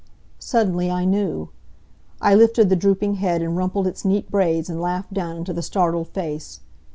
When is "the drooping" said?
2.69-3.17